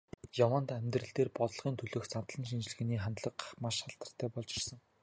Яваандаа 0.45 0.77
амьдрал 0.79 1.11
дээр, 1.15 1.29
бодлогын 1.35 1.75
төлөөх 1.79 2.05
задлан 2.09 2.45
шинжилгээний 2.49 3.01
хандлага 3.01 3.45
маш 3.63 3.75
алдартай 3.85 4.29
болж 4.33 4.49
ирсэн. 4.57 4.77